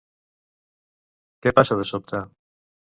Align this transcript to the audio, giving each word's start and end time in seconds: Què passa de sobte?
Què 1.45 1.55
passa 1.61 1.81
de 1.83 1.89
sobte? 1.95 2.25